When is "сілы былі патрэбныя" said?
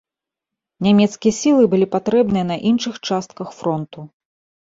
1.41-2.45